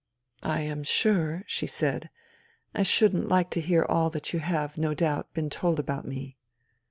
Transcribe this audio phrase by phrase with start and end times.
[0.57, 2.09] "I am sure," she said,"
[2.73, 6.37] I shouldn't hke to hear all that you have, no doubt, been told about me."